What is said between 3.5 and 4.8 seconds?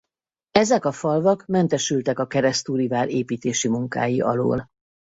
munkái alól.